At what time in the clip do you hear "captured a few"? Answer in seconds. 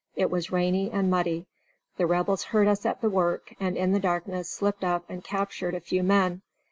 5.23-6.01